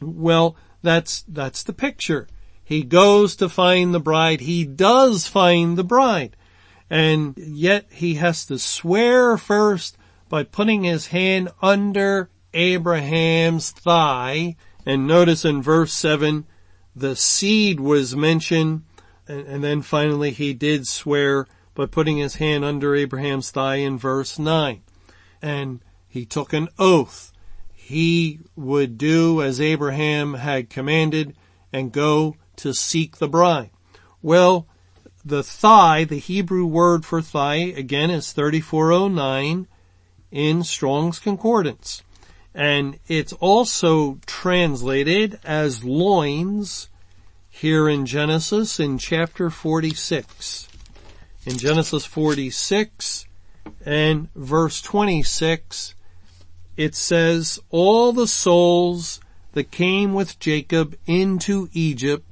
Well, 0.00 0.56
that's, 0.82 1.24
that's 1.28 1.62
the 1.62 1.72
picture. 1.72 2.28
He 2.64 2.82
goes 2.82 3.36
to 3.36 3.48
find 3.48 3.92
the 3.92 4.00
bride. 4.00 4.40
He 4.40 4.64
does 4.64 5.26
find 5.26 5.76
the 5.76 5.84
bride. 5.84 6.36
And 6.88 7.34
yet 7.36 7.86
he 7.90 8.14
has 8.14 8.46
to 8.46 8.58
swear 8.58 9.36
first 9.36 9.96
by 10.28 10.44
putting 10.44 10.84
his 10.84 11.08
hand 11.08 11.50
under 11.60 12.30
Abraham's 12.54 13.70
thigh. 13.70 14.56
And 14.84 15.06
notice 15.06 15.44
in 15.44 15.62
verse 15.62 15.92
seven, 15.92 16.46
the 16.94 17.16
seed 17.16 17.80
was 17.80 18.14
mentioned. 18.14 18.82
And, 19.26 19.46
and 19.46 19.64
then 19.64 19.82
finally 19.82 20.30
he 20.30 20.52
did 20.52 20.86
swear 20.86 21.46
by 21.74 21.86
putting 21.86 22.18
his 22.18 22.36
hand 22.36 22.64
under 22.64 22.94
Abraham's 22.94 23.50
thigh 23.50 23.76
in 23.76 23.98
verse 23.98 24.38
nine. 24.38 24.82
And 25.40 25.80
he 26.08 26.26
took 26.26 26.52
an 26.52 26.68
oath 26.78 27.31
he 27.84 28.38
would 28.54 28.96
do 28.96 29.42
as 29.42 29.60
Abraham 29.60 30.34
had 30.34 30.70
commanded 30.70 31.34
and 31.72 31.90
go 31.90 32.36
to 32.56 32.72
seek 32.72 33.16
the 33.16 33.28
bride. 33.28 33.70
Well, 34.22 34.68
the 35.24 35.42
thigh, 35.42 36.04
the 36.04 36.18
Hebrew 36.18 36.64
word 36.64 37.04
for 37.04 37.20
thigh, 37.20 37.56
again 37.56 38.10
is 38.10 38.32
3409 38.32 39.66
in 40.30 40.62
Strong's 40.62 41.18
Concordance. 41.18 42.02
And 42.54 43.00
it's 43.08 43.32
also 43.34 44.18
translated 44.26 45.40
as 45.44 45.82
loins 45.82 46.88
here 47.50 47.88
in 47.88 48.06
Genesis 48.06 48.78
in 48.78 48.96
chapter 48.98 49.50
46. 49.50 50.68
In 51.46 51.58
Genesis 51.58 52.04
46 52.04 53.26
and 53.84 54.32
verse 54.34 54.80
26, 54.80 55.94
it 56.76 56.94
says, 56.94 57.60
all 57.70 58.12
the 58.12 58.26
souls 58.26 59.20
that 59.52 59.70
came 59.70 60.14
with 60.14 60.38
Jacob 60.38 60.96
into 61.06 61.68
Egypt, 61.72 62.26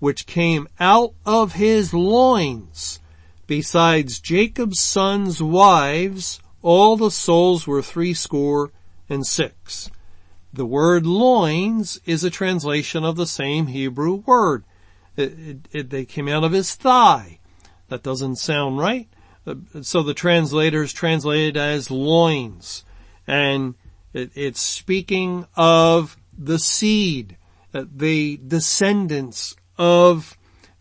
which 0.00 0.26
came 0.26 0.68
out 0.80 1.14
of 1.24 1.52
his 1.52 1.94
loins, 1.94 3.00
besides 3.46 4.20
Jacob's 4.20 4.80
sons' 4.80 5.42
wives, 5.42 6.40
all 6.62 6.96
the 6.96 7.10
souls 7.10 7.66
were 7.66 7.82
threescore 7.82 8.72
and 9.08 9.26
six. 9.26 9.90
the 10.54 10.64
word 10.64 11.04
loins 11.04 12.00
is 12.06 12.22
a 12.22 12.30
translation 12.30 13.04
of 13.04 13.16
the 13.16 13.26
same 13.26 13.66
Hebrew 13.66 14.14
word. 14.14 14.64
It, 15.16 15.38
it, 15.38 15.58
it, 15.72 15.90
they 15.90 16.04
came 16.04 16.28
out 16.28 16.44
of 16.44 16.52
his 16.52 16.74
thigh. 16.74 17.38
That 17.88 18.02
doesn't 18.02 18.36
sound 18.36 18.78
right. 18.78 19.08
Uh, 19.46 19.56
so 19.82 20.02
the 20.02 20.14
translators 20.14 20.92
translated 20.92 21.56
as 21.56 21.90
loins. 21.90 22.84
And 23.26 23.74
it's 24.14 24.60
speaking 24.60 25.46
of 25.56 26.16
the 26.36 26.58
seed, 26.58 27.36
uh, 27.72 27.84
the 27.92 28.40
descendants 28.46 29.56
of 29.76 30.36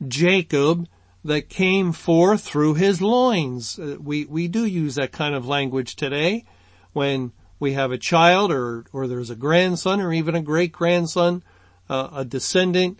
Jacob 0.07 0.87
that 1.25 1.49
came 1.49 1.91
forth 1.91 2.43
through 2.43 2.75
his 2.75 3.01
loins. 3.01 3.79
Uh, 3.79 3.97
we, 3.99 4.25
we 4.25 4.47
do 4.47 4.65
use 4.65 4.95
that 4.95 5.11
kind 5.11 5.33
of 5.33 5.47
language 5.47 5.95
today 5.95 6.45
when 6.91 7.31
we 7.59 7.73
have 7.73 7.91
a 7.91 7.97
child 7.97 8.51
or, 8.51 8.85
or 8.93 9.07
there's 9.07 9.29
a 9.29 9.35
grandson 9.35 10.01
or 10.01 10.13
even 10.13 10.35
a 10.35 10.41
great 10.41 10.71
grandson, 10.71 11.43
uh, 11.89 12.09
a 12.13 12.25
descendant 12.25 12.99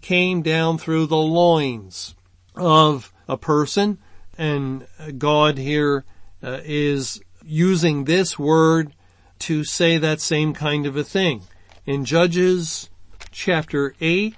came 0.00 0.42
down 0.42 0.78
through 0.78 1.06
the 1.06 1.16
loins 1.16 2.14
of 2.54 3.12
a 3.28 3.36
person 3.36 3.98
and 4.38 4.86
God 5.18 5.58
here 5.58 6.04
uh, 6.42 6.60
is 6.64 7.20
using 7.44 8.04
this 8.04 8.38
word 8.38 8.94
to 9.40 9.64
say 9.64 9.98
that 9.98 10.20
same 10.20 10.54
kind 10.54 10.86
of 10.86 10.96
a 10.96 11.04
thing. 11.04 11.42
In 11.84 12.04
Judges 12.04 12.90
chapter 13.30 13.94
8, 14.00 14.34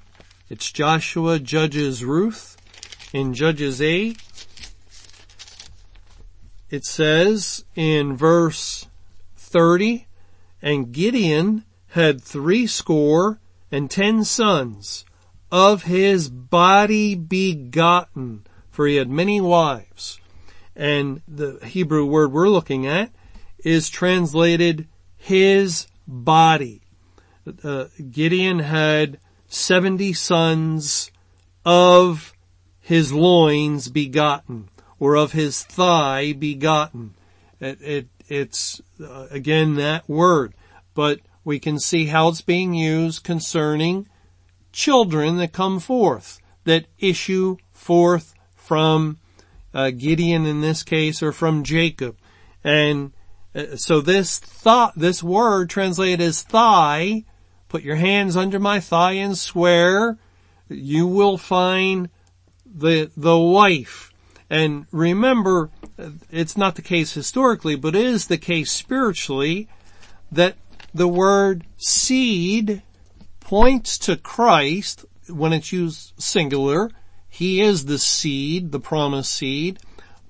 it's 0.48 0.72
Joshua 0.72 1.38
judges 1.38 2.04
Ruth. 2.04 2.56
In 3.12 3.34
Judges 3.34 3.80
8, 3.80 4.18
it 6.70 6.84
says 6.84 7.64
in 7.74 8.16
verse 8.16 8.86
30, 9.36 10.06
and 10.60 10.92
Gideon 10.92 11.64
had 11.88 12.22
three 12.22 12.66
score 12.66 13.40
and 13.70 13.90
ten 13.90 14.24
sons 14.24 15.04
of 15.50 15.84
his 15.84 16.28
body 16.28 17.14
begotten, 17.14 18.46
for 18.70 18.86
he 18.86 18.96
had 18.96 19.08
many 19.08 19.40
wives. 19.40 20.20
And 20.76 21.22
the 21.26 21.58
Hebrew 21.64 22.04
word 22.04 22.32
we're 22.32 22.48
looking 22.48 22.86
at 22.86 23.10
is 23.64 23.88
translated 23.88 24.88
his 25.16 25.86
body. 26.06 26.82
Uh, 27.62 27.86
Gideon 28.10 28.58
had 28.60 29.18
70 29.48 30.12
sons 30.12 31.10
of 31.64 32.32
his 32.80 33.12
loins 33.12 33.88
begotten, 33.88 34.68
or 34.98 35.16
of 35.16 35.32
his 35.32 35.62
thigh 35.62 36.32
begotten. 36.32 37.14
It, 37.60 37.80
it, 37.82 38.08
it's, 38.28 38.80
uh, 39.02 39.26
again, 39.30 39.74
that 39.74 40.08
word. 40.08 40.54
But 40.94 41.20
we 41.44 41.58
can 41.58 41.78
see 41.78 42.06
how 42.06 42.28
it's 42.28 42.40
being 42.40 42.74
used 42.74 43.24
concerning 43.24 44.08
children 44.72 45.36
that 45.36 45.52
come 45.52 45.80
forth, 45.80 46.40
that 46.64 46.86
issue 46.98 47.56
forth 47.72 48.34
from 48.54 49.18
uh, 49.72 49.90
Gideon 49.90 50.46
in 50.46 50.60
this 50.60 50.82
case, 50.82 51.22
or 51.22 51.32
from 51.32 51.64
Jacob. 51.64 52.16
And 52.64 53.12
so 53.76 54.00
this 54.00 54.38
thought, 54.38 54.92
this 54.96 55.22
word 55.22 55.70
translated 55.70 56.20
as 56.20 56.42
thigh, 56.42 57.24
put 57.68 57.82
your 57.82 57.96
hands 57.96 58.36
under 58.36 58.58
my 58.58 58.80
thigh 58.80 59.12
and 59.12 59.36
swear, 59.36 60.18
you 60.68 61.06
will 61.06 61.38
find 61.38 62.08
the, 62.66 63.10
the 63.16 63.38
wife. 63.38 64.12
And 64.50 64.86
remember, 64.92 65.70
it's 66.30 66.56
not 66.56 66.74
the 66.74 66.82
case 66.82 67.12
historically, 67.12 67.76
but 67.76 67.94
it 67.94 68.04
is 68.04 68.26
the 68.26 68.38
case 68.38 68.70
spiritually 68.70 69.68
that 70.30 70.56
the 70.94 71.08
word 71.08 71.64
seed 71.76 72.82
points 73.40 73.98
to 73.98 74.16
Christ 74.16 75.04
when 75.28 75.52
it's 75.52 75.72
used 75.72 76.12
singular. 76.18 76.90
He 77.28 77.60
is 77.60 77.84
the 77.84 77.98
seed, 77.98 78.72
the 78.72 78.80
promised 78.80 79.34
seed, 79.34 79.78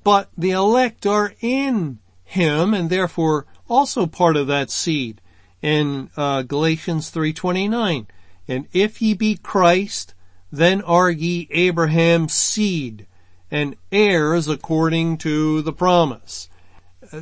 but 0.03 0.31
the 0.37 0.51
elect 0.51 1.07
are 1.07 1.35
in 1.41 1.99
him 2.29 2.75
and 2.75 2.91
therefore 2.91 3.47
also 3.69 4.07
part 4.07 4.37
of 4.37 4.47
that 4.47 4.71
seed 4.71 5.21
in 5.63 6.11
uh, 6.17 6.43
Galatians 6.43 7.11
3:29. 7.11 8.07
And 8.47 8.67
if 8.73 9.01
ye 9.01 9.15
be 9.15 9.37
Christ, 9.37 10.15
then 10.53 10.83
are 10.83 11.11
ye 11.11 11.49
Abraham's 11.51 12.35
seed 12.35 13.07
and 13.51 13.77
heirs 13.91 14.47
according 14.47 15.19
to 15.19 15.63
the 15.63 15.73
promise. 15.73 16.51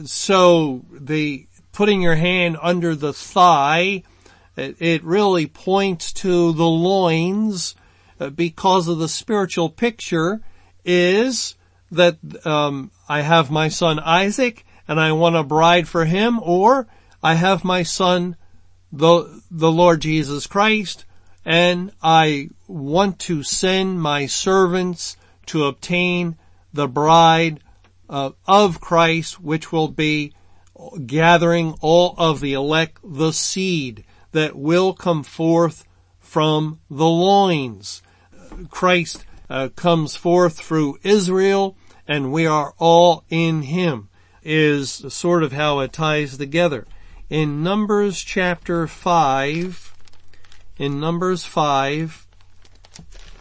So 0.04 0.84
the 0.90 1.46
putting 1.72 2.02
your 2.02 2.16
hand 2.16 2.56
under 2.60 2.96
the 2.96 3.12
thigh, 3.12 4.02
it, 4.56 4.76
it 4.80 5.04
really 5.04 5.46
points 5.46 6.12
to 6.14 6.52
the 6.52 6.66
loins 6.66 7.76
uh, 8.18 8.30
because 8.30 8.88
of 8.88 8.98
the 8.98 9.08
spiritual 9.08 9.70
picture 9.70 10.40
is 10.84 11.54
that 11.92 12.16
um, 12.44 12.90
I 13.08 13.20
have 13.20 13.50
my 13.52 13.68
son 13.68 14.00
Isaac 14.00 14.64
and 14.88 15.00
I 15.00 15.12
want 15.12 15.36
a 15.36 15.42
bride 15.42 15.88
for 15.88 16.04
him, 16.04 16.38
or 16.42 16.86
I 17.22 17.34
have 17.34 17.64
my 17.64 17.82
son, 17.82 18.36
the, 18.92 19.42
the 19.50 19.70
Lord 19.70 20.00
Jesus 20.00 20.46
Christ, 20.46 21.04
and 21.44 21.92
I 22.02 22.50
want 22.66 23.18
to 23.20 23.42
send 23.42 24.00
my 24.00 24.26
servants 24.26 25.16
to 25.46 25.64
obtain 25.64 26.36
the 26.72 26.88
bride 26.88 27.60
uh, 28.08 28.30
of 28.46 28.80
Christ, 28.80 29.40
which 29.40 29.72
will 29.72 29.88
be 29.88 30.32
gathering 31.06 31.74
all 31.80 32.14
of 32.18 32.40
the 32.40 32.52
elect, 32.52 32.98
the 33.02 33.32
seed 33.32 34.04
that 34.32 34.56
will 34.56 34.92
come 34.92 35.22
forth 35.22 35.84
from 36.18 36.80
the 36.90 37.06
loins. 37.06 38.02
Christ 38.70 39.24
uh, 39.48 39.68
comes 39.74 40.16
forth 40.16 40.58
through 40.58 40.98
Israel 41.02 41.76
and 42.06 42.32
we 42.32 42.46
are 42.46 42.74
all 42.78 43.24
in 43.28 43.62
him 43.62 44.08
is 44.46 45.04
sort 45.12 45.42
of 45.42 45.52
how 45.52 45.80
it 45.80 45.92
ties 45.92 46.38
together. 46.38 46.86
In 47.28 47.64
Numbers 47.64 48.22
chapter 48.22 48.86
5, 48.86 49.94
in 50.78 51.00
Numbers 51.00 51.44
5, 51.44 52.26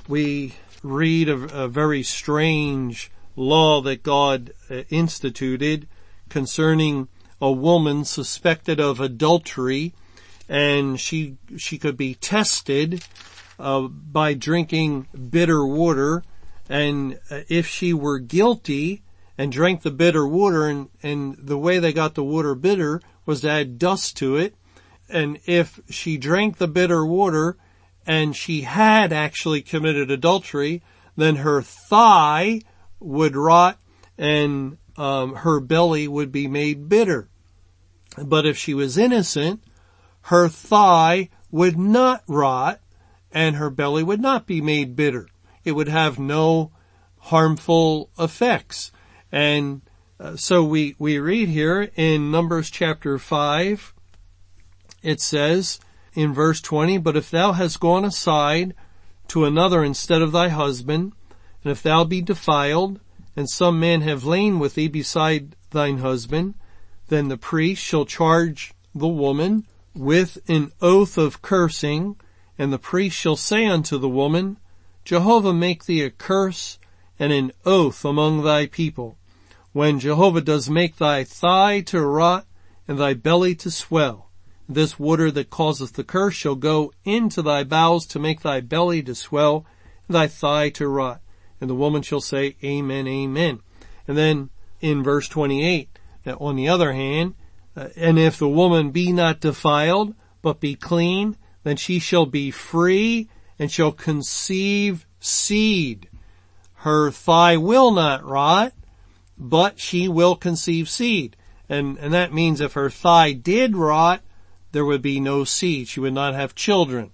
we 0.08 0.56
read 0.82 1.30
a, 1.30 1.64
a 1.64 1.68
very 1.68 2.02
strange 2.02 3.12
law 3.36 3.82
that 3.82 4.02
God 4.02 4.52
uh, 4.70 4.82
instituted 4.90 5.88
concerning 6.30 7.08
a 7.40 7.52
woman 7.52 8.04
suspected 8.04 8.80
of 8.80 9.00
adultery 9.00 9.94
and 10.50 11.00
she, 11.00 11.38
she 11.58 11.78
could 11.78 11.98
be 11.98 12.16
tested 12.16 13.06
uh, 13.60 13.82
by 13.82 14.34
drinking 14.34 15.08
bitter 15.30 15.66
water 15.66 16.24
and 16.68 17.20
uh, 17.30 17.42
if 17.48 17.68
she 17.68 17.94
were 17.94 18.18
guilty, 18.18 19.04
and 19.38 19.52
drank 19.52 19.82
the 19.82 19.92
bitter 19.92 20.28
water 20.28 20.68
and, 20.68 20.90
and 21.04 21.36
the 21.38 21.58
way 21.58 21.80
they 21.80 21.94
got 21.94 22.16
the 22.16 22.24
water 22.24 22.56
bitter 22.56 23.02
was 23.26 23.42
to 23.42 23.50
add 23.50 23.78
dust 23.78 24.18
to 24.18 24.38
it. 24.38 24.56
And 25.10 25.40
if 25.46 25.80
she 25.90 26.18
drank 26.18 26.58
the 26.58 26.68
bitter 26.68 27.06
water 27.06 27.58
and 28.06 28.36
she 28.36 28.62
had 28.62 29.12
actually 29.12 29.62
committed 29.62 30.10
adultery, 30.10 30.82
then 31.16 31.38
her 31.38 31.62
thigh 31.62 32.62
would 33.00 33.36
rot 33.36 33.80
and 34.18 34.78
um, 34.98 35.36
her 35.36 35.60
belly 35.60 36.08
would 36.08 36.32
be 36.32 36.48
made 36.48 36.88
bitter. 36.88 37.28
But 38.18 38.46
if 38.46 38.58
she 38.58 38.74
was 38.74 38.98
innocent, 38.98 39.64
her 40.22 40.48
thigh 40.48 41.30
would 41.52 41.78
not 41.78 42.24
rot 42.28 42.80
and 43.32 43.58
her 43.58 43.70
belly 43.70 44.04
would 44.04 44.22
not 44.22 44.48
be 44.48 44.62
made 44.62 44.96
bitter. 44.96 45.28
It 45.64 45.74
would 45.74 45.90
have 45.90 46.18
no 46.18 46.72
harmful 47.18 48.10
effects. 48.18 48.92
And 49.36 49.82
uh, 50.18 50.38
so 50.38 50.64
we, 50.64 50.96
we 50.98 51.20
read 51.20 51.50
here 51.50 51.92
in 51.98 52.32
Numbers 52.32 52.70
chapter 52.70 53.20
5, 53.20 53.94
it 55.04 55.20
says 55.20 55.82
in 56.14 56.34
verse 56.34 56.62
20, 56.62 57.00
But 57.00 57.18
if 57.18 57.30
thou 57.32 57.52
hast 57.52 57.82
gone 57.82 58.06
aside 58.06 58.76
to 59.28 59.44
another 59.44 59.84
instead 59.84 60.22
of 60.22 60.32
thy 60.32 60.48
husband, 60.48 61.12
and 61.66 61.72
if 61.74 61.84
thou 61.84 62.06
be 62.06 62.22
defiled, 62.22 63.02
and 63.36 63.50
some 63.50 63.78
man 63.78 64.00
have 64.04 64.24
lain 64.24 64.58
with 64.58 64.76
thee 64.76 64.88
beside 64.88 65.58
thine 65.72 65.98
husband, 65.98 66.54
then 67.10 67.28
the 67.28 67.36
priest 67.36 67.84
shall 67.84 68.06
charge 68.06 68.74
the 68.96 69.06
woman 69.06 69.66
with 69.94 70.38
an 70.48 70.72
oath 70.82 71.18
of 71.18 71.42
cursing, 71.42 72.16
and 72.58 72.72
the 72.72 72.80
priest 72.80 73.18
shall 73.18 73.36
say 73.36 73.66
unto 73.66 73.98
the 73.98 74.08
woman, 74.08 74.56
Jehovah 75.04 75.54
make 75.54 75.84
thee 75.84 76.04
a 76.04 76.10
curse 76.10 76.80
and 77.20 77.34
an 77.34 77.52
oath 77.66 78.06
among 78.06 78.42
thy 78.42 78.66
people 78.68 79.18
when 79.76 80.00
Jehovah 80.00 80.40
does 80.40 80.70
make 80.70 80.96
thy 80.96 81.26
thigh 81.26 81.82
to 81.82 82.00
rot 82.00 82.48
and 82.88 82.98
thy 82.98 83.14
belly 83.14 83.54
to 83.56 83.70
swell. 83.70 84.30
This 84.70 84.98
water 84.98 85.30
that 85.32 85.50
causeth 85.50 85.92
the 85.92 86.04
curse 86.06 86.34
shall 86.34 86.56
go 86.56 86.94
into 87.04 87.42
thy 87.42 87.66
bowels 87.66 88.06
to 88.08 88.18
make 88.18 88.40
thy 88.40 88.62
belly 88.62 89.04
to 89.04 89.14
swell 89.14 89.66
and 90.08 90.16
thy 90.16 90.28
thigh 90.28 90.70
to 90.70 90.88
rot. 90.88 91.20
And 91.60 91.70
the 91.70 91.76
woman 91.76 92.04
shall 92.04 92.22
say, 92.22 92.56
Amen, 92.64 93.06
Amen. 93.06 93.60
And 94.08 94.16
then 94.18 94.50
in 94.80 95.04
verse 95.04 95.28
28, 95.28 95.90
on 96.40 96.56
the 96.56 96.70
other 96.70 96.94
hand, 96.94 97.36
uh, 97.76 97.90
and 97.98 98.18
if 98.18 98.40
the 98.40 98.48
woman 98.48 98.92
be 98.92 99.12
not 99.12 99.42
defiled, 99.42 100.16
but 100.42 100.62
be 100.62 100.76
clean, 100.76 101.36
then 101.66 101.76
she 101.76 102.00
shall 102.00 102.26
be 102.26 102.50
free 102.50 103.28
and 103.60 103.70
shall 103.70 103.92
conceive 103.92 105.06
seed. 105.20 106.08
Her 106.76 107.12
thigh 107.12 107.58
will 107.58 107.92
not 107.92 108.24
rot, 108.24 108.72
but 109.38 109.80
she 109.80 110.08
will 110.08 110.36
conceive 110.36 110.90
seed. 110.90 111.36
And, 111.68 111.98
and 111.98 112.14
that 112.14 112.34
means 112.34 112.62
if 112.62 112.74
her 112.74 112.90
thigh 112.90 113.34
did 113.34 113.76
rot, 113.76 114.22
there 114.72 114.86
would 114.86 115.02
be 115.02 115.20
no 115.20 115.44
seed. 115.44 115.88
She 115.88 116.00
would 116.00 116.14
not 116.14 116.34
have 116.34 116.56
children. 116.56 117.12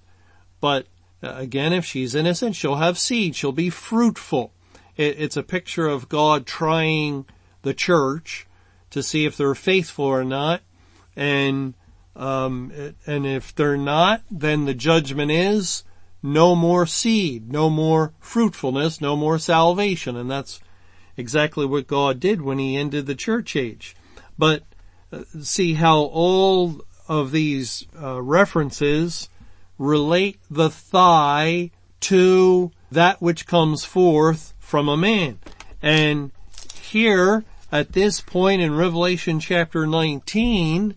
But 0.60 0.88
uh, 1.24 1.34
again, 1.36 1.74
if 1.74 1.86
she's 1.86 2.16
innocent, 2.16 2.56
she'll 2.56 2.76
have 2.76 2.98
seed. 2.98 3.36
She'll 3.36 3.52
be 3.52 3.70
fruitful. 3.70 4.52
It, 4.98 5.20
it's 5.20 5.38
a 5.38 5.44
picture 5.44 5.88
of 5.88 6.10
God 6.10 6.46
trying 6.46 7.26
the 7.62 7.74
church 7.74 8.48
to 8.90 9.02
see 9.02 9.26
if 9.26 9.38
they're 9.38 9.56
faithful 9.56 10.06
or 10.06 10.24
not. 10.24 10.62
And, 11.16 11.76
um, 12.16 12.72
and 13.06 13.26
if 13.26 13.56
they're 13.56 13.78
not, 13.78 14.24
then 14.30 14.66
the 14.66 14.74
judgment 14.74 15.32
is 15.32 15.84
no 16.24 16.56
more 16.56 16.86
seed, 16.86 17.52
no 17.52 17.70
more 17.70 18.14
fruitfulness, 18.20 19.02
no 19.02 19.16
more 19.16 19.40
salvation. 19.40 20.16
And 20.16 20.30
that's 20.30 20.60
exactly 21.18 21.66
what 21.66 21.88
God 21.88 22.20
did 22.20 22.42
when 22.42 22.60
he 22.60 22.78
ended 22.78 23.06
the 23.06 23.16
church 23.16 23.56
age. 23.56 23.96
But 24.38 24.64
uh, 25.12 25.24
see 25.42 25.74
how 25.74 26.00
all 26.00 26.82
of 27.08 27.32
these 27.32 27.86
uh, 28.02 28.22
references 28.22 29.30
relate 29.78 30.40
the 30.50 30.70
thigh 30.70 31.72
to 32.00 32.72
that 32.92 33.22
which 33.22 33.48
comes 33.48 33.84
forth 33.84 34.54
from 34.60 34.88
a 34.88 34.98
man. 34.98 35.40
And 35.82 36.32
here, 36.76 37.44
at 37.72 37.94
this 37.94 38.22
point 38.22 38.62
in 38.62 38.76
Revelation 38.76 39.40
chapter 39.40 39.88
19, 39.88 40.96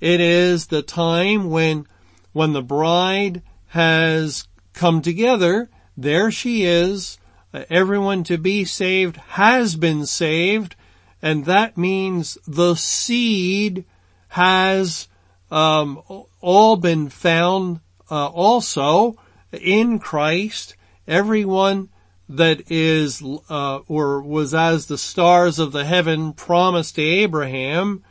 it 0.00 0.20
is 0.20 0.66
the 0.66 0.82
time 0.82 1.50
when, 1.50 1.86
when 2.32 2.52
the 2.52 2.62
bride 2.62 3.42
has 3.68 4.48
come 4.72 5.02
together. 5.02 5.68
There 5.96 6.30
she 6.30 6.64
is. 6.64 7.18
Everyone 7.52 8.24
to 8.24 8.38
be 8.38 8.64
saved 8.64 9.16
has 9.16 9.76
been 9.76 10.06
saved. 10.06 10.76
And 11.20 11.44
that 11.44 11.76
means 11.76 12.38
the 12.46 12.74
seed 12.74 13.84
has 14.28 15.08
um, 15.50 16.02
all 16.40 16.76
been 16.76 17.08
found 17.08 17.80
uh, 18.10 18.26
also 18.28 19.16
in 19.52 19.98
Christ. 19.98 20.76
Everyone 21.06 21.90
that 22.28 22.70
is 22.70 23.22
uh, 23.50 23.80
or 23.88 24.22
was 24.22 24.54
as 24.54 24.86
the 24.86 24.98
stars 24.98 25.58
of 25.58 25.72
the 25.72 25.84
heaven 25.84 26.32
promised 26.32 26.94
to 26.94 27.02
Abraham 27.02 28.02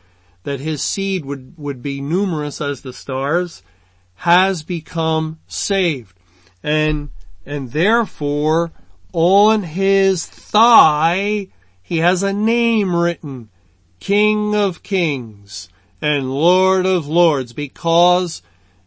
that 0.43 0.60
his 0.60 0.82
seed 0.82 1.25
would 1.25 1.58
would 1.58 1.82
be 1.82 2.01
numerous 2.01 2.62
as 2.62 2.82
the 2.82 2.93
stars 2.93 3.63
has 4.15 4.62
become 4.62 5.39
saved 5.47 6.15
and, 6.62 7.10
and 7.43 7.71
therefore 7.71 8.71
on 9.13 9.63
his 9.63 10.26
thigh 10.26 11.47
he 11.91 11.97
has 11.97 12.24
a 12.24 12.32
name 12.32 12.95
written, 12.95 13.50
King 14.00 14.56
of 14.56 14.82
Kings 14.82 15.67
and 16.02 16.34
Lord 16.34 16.86
of 16.86 17.06
Lords 17.06 17.52
because 17.52 18.41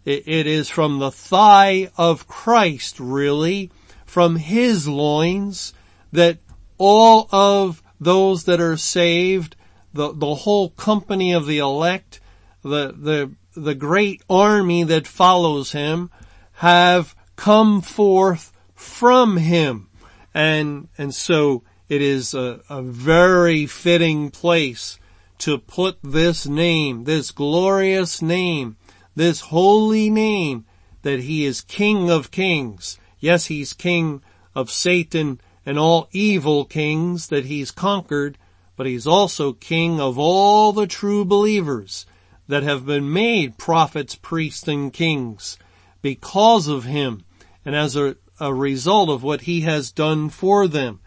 it 0.06 0.46
is 0.46 0.70
from 0.70 0.98
the 0.98 1.10
thigh 1.10 1.90
of 1.98 2.26
Christ 2.26 2.98
really, 2.98 3.70
from 4.06 4.37
his 4.37 4.88
loins 4.88 5.74
that 6.12 6.38
all 6.78 7.28
of 7.30 7.82
those 8.00 8.44
that 8.44 8.58
are 8.58 8.78
saved, 8.78 9.56
the, 9.92 10.12
the 10.14 10.34
whole 10.34 10.70
company 10.70 11.32
of 11.32 11.44
the 11.44 11.58
elect, 11.58 12.20
the, 12.62 12.94
the, 12.96 13.32
the 13.54 13.74
great 13.74 14.22
army 14.30 14.82
that 14.82 15.06
follows 15.06 15.72
him 15.72 16.10
have 16.52 17.14
come 17.37 17.82
forth 17.82 18.50
from 18.74 19.37
him. 19.37 19.88
And, 20.35 20.88
and 20.99 21.14
so 21.14 21.62
it 21.88 22.03
is 22.03 22.35
a, 22.35 22.61
a 22.68 22.83
very 22.83 23.66
fitting 23.66 24.31
place 24.31 24.99
to 25.38 25.59
put 25.59 25.99
this 26.03 26.47
name, 26.47 27.05
this 27.05 27.31
glorious 27.31 28.20
name, 28.20 28.77
this 29.14 29.40
holy 29.40 30.11
name 30.11 30.64
that 31.03 31.20
he 31.20 31.44
is 31.44 31.61
King 31.61 32.11
of 32.11 32.31
kings. 32.31 32.99
Yes, 33.20 33.47
he's 33.47 33.73
King 33.73 34.23
of 34.55 34.70
Satan 34.70 35.40
and 35.64 35.79
all 35.79 36.09
evil 36.12 36.64
kings 36.64 37.29
that 37.29 37.47
he's 37.47 37.70
conquered, 37.70 38.37
but 38.77 38.87
he's 38.87 39.07
also 39.07 39.53
King 39.53 40.01
of 40.01 40.18
all 40.18 40.73
the 40.73 40.87
true 40.87 41.25
believers 41.25 42.07
that 42.49 42.62
have 42.62 42.87
been 42.87 43.12
made 43.12 43.57
prophets, 43.57 44.14
priests, 44.14 44.68
and 44.68 44.92
kings 44.92 45.59
because 46.03 46.68
of 46.68 46.85
him 46.85 47.25
and 47.64 47.75
as 47.75 47.97
a, 47.97 48.16
a 48.40 48.53
result 48.53 49.09
of 49.09 49.23
what 49.23 49.42
he 49.42 49.62
has 49.62 49.92
done 49.92 50.29
for 50.29 50.66
them. 50.68 51.01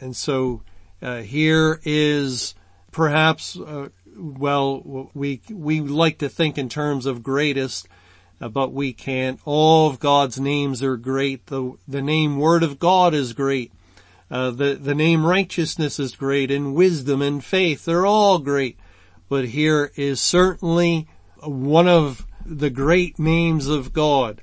And 0.00 0.16
so 0.16 0.62
uh, 1.00 1.22
here 1.22 1.80
is 1.84 2.54
perhaps, 2.90 3.58
uh, 3.58 3.88
well, 4.16 5.10
we 5.14 5.40
we 5.50 5.80
like 5.80 6.18
to 6.18 6.28
think 6.28 6.58
in 6.58 6.68
terms 6.68 7.06
of 7.06 7.22
greatest, 7.22 7.88
uh, 8.40 8.48
but 8.48 8.72
we 8.72 8.92
can't. 8.92 9.40
All 9.44 9.88
of 9.88 10.00
God's 10.00 10.38
names 10.38 10.82
are 10.82 10.96
great. 10.96 11.46
The 11.46 11.76
the 11.88 12.02
name 12.02 12.38
Word 12.38 12.62
of 12.62 12.78
God 12.78 13.14
is 13.14 13.32
great. 13.32 13.72
Uh, 14.30 14.50
the 14.50 14.74
the 14.74 14.94
name 14.94 15.26
righteousness 15.26 15.98
is 15.98 16.16
great, 16.16 16.50
and 16.50 16.74
wisdom 16.74 17.22
and 17.22 17.44
faith 17.44 17.84
they're 17.84 18.06
all 18.06 18.38
great. 18.38 18.78
But 19.28 19.46
here 19.46 19.92
is 19.96 20.20
certainly 20.20 21.08
one 21.42 21.88
of 21.88 22.26
the 22.44 22.70
great 22.70 23.18
names 23.18 23.66
of 23.68 23.92
God, 23.92 24.42